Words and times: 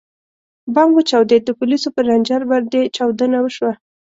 ـ 0.37 0.71
بم 0.73 0.89
وچاودېد، 0.97 1.41
د 1.45 1.49
پولیسو 1.59 1.87
پر 1.95 2.03
رینجر 2.09 2.41
باندې 2.51 2.79
چاودنه 2.95 3.37
وشوه. 3.41 3.71